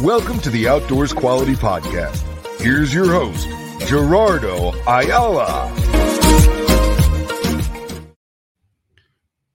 [0.00, 2.22] Welcome to the Outdoors Quality Podcast.
[2.60, 3.48] Here's your host,
[3.88, 5.72] Jerardo Ayala.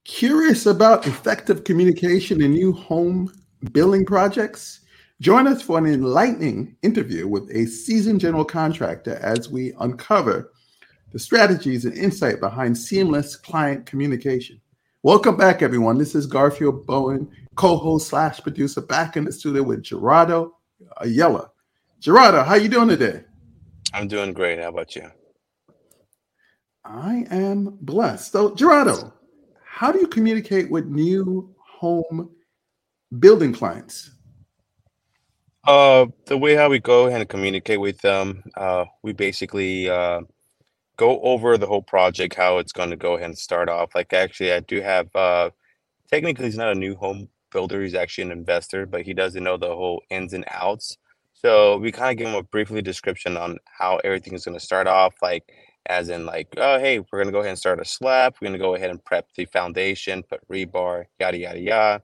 [0.04, 3.32] Curious about effective communication in new home
[3.72, 4.80] building projects?
[5.22, 10.52] Join us for an enlightening interview with a seasoned general contractor as we uncover
[11.12, 14.60] the strategies and insight behind seamless client communication.
[15.02, 15.96] Welcome back, everyone.
[15.96, 17.30] This is Garfield Bowen,
[17.60, 20.52] co-host slash producer, back in the studio with Jerardo
[20.96, 21.50] Ayala.
[22.00, 23.22] Jerardo, how you doing today?
[23.92, 24.58] I'm doing great.
[24.58, 25.10] How about you?
[26.86, 28.32] I am blessed.
[28.32, 29.12] So, Jerardo,
[29.62, 32.30] how do you communicate with new home
[33.18, 34.10] building clients?
[35.64, 40.22] Uh, the way how we go ahead and communicate with them, uh, we basically uh,
[40.96, 43.94] go over the whole project, how it's going to go ahead and start off.
[43.94, 45.50] Like, actually, I do have, uh,
[46.10, 49.56] technically, he's not a new home builder, he's actually an investor, but he doesn't know
[49.56, 50.96] the whole ins and outs.
[51.32, 54.64] So, we kind of give him a briefly description on how everything is going to
[54.64, 55.44] start off, like,
[55.86, 58.48] as in, like, oh, hey, we're going to go ahead and start a slab, we're
[58.48, 62.02] going to go ahead and prep the foundation, put rebar, yada, yada, yada.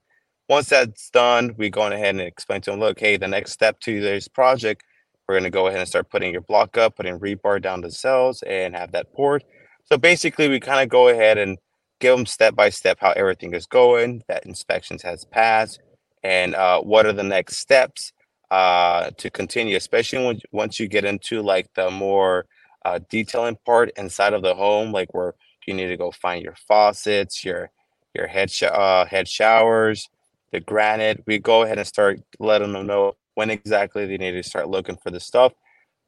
[0.49, 3.79] Once that's done, we go ahead and explain to him, look, hey, the next step
[3.81, 4.85] to this project
[5.29, 7.91] we're going to go ahead and start putting your block up, putting rebar down the
[7.91, 9.45] cells and have that poured.
[9.85, 11.59] So basically, we kind of go ahead and
[12.01, 15.81] give them step by step how everything is going, that inspections has passed,
[16.23, 18.13] and uh, what are the next steps
[18.51, 22.47] uh, to continue, especially when, once you get into like the more
[22.85, 25.35] uh, detailing part inside of the home, like where
[25.67, 27.71] you need to go find your faucets, your
[28.15, 30.09] your head sh- uh, head showers,
[30.53, 31.23] the granite.
[31.27, 34.97] We go ahead and start letting them know when exactly they need to start looking
[34.97, 35.53] for the stuff.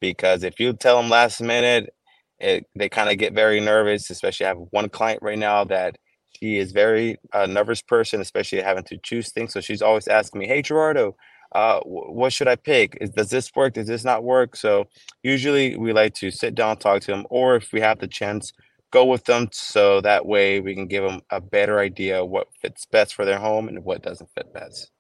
[0.01, 1.95] Because if you tell them last minute,
[2.41, 4.11] it, they kind of get very nervous.
[4.11, 5.97] Especially, I have one client right now that
[6.39, 9.53] she is very uh, nervous person, especially having to choose things.
[9.53, 11.15] So she's always asking me, "Hey Jerardo,
[11.55, 12.99] uh, what should I pick?
[13.01, 13.75] Is, does this work?
[13.75, 14.87] Does this not work?" So
[15.23, 18.53] usually we like to sit down, talk to them, or if we have the chance,
[18.91, 22.87] go with them so that way we can give them a better idea what fits
[22.87, 24.91] best for their home and what doesn't fit best.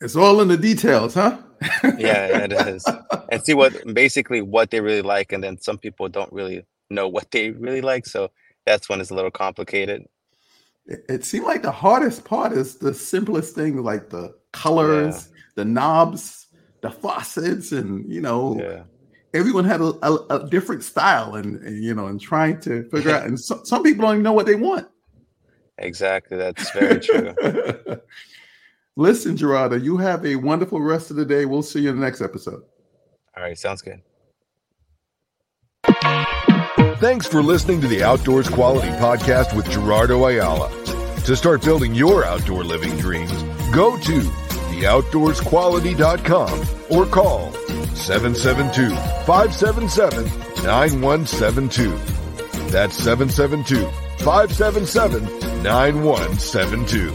[0.00, 1.38] It's all in the details, huh?
[1.98, 2.84] yeah, it is.
[3.30, 7.08] And see what basically what they really like, and then some people don't really know
[7.08, 8.30] what they really like, so
[8.66, 10.04] that's when it's a little complicated.
[10.86, 15.38] It, it seemed like the hardest part is the simplest thing, like the colors, yeah.
[15.56, 16.46] the knobs,
[16.82, 18.82] the faucets, and you know, yeah.
[19.32, 23.12] everyone had a, a, a different style, and, and, you know, and trying to figure
[23.12, 23.26] out.
[23.26, 24.88] And so, some people don't even know what they want.
[25.78, 27.34] Exactly, that's very true.
[28.96, 31.44] Listen, Jerardo, you have a wonderful rest of the day.
[31.44, 32.62] We'll see you in the next episode.
[33.36, 34.00] All right, sounds good.
[36.98, 40.70] Thanks for listening to the Outdoors Quality Podcast with Jerardo Ayala.
[41.24, 43.30] To start building your outdoor living dreams,
[43.70, 47.52] go to theoutdoorsquality.com or call
[47.94, 48.88] 772
[49.26, 50.24] 577
[50.64, 51.90] 9172.
[52.70, 53.84] That's 772
[54.24, 57.12] 577 9172.